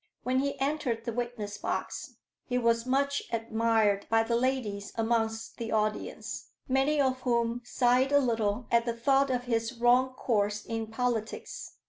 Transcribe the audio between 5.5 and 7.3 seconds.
the audience, many of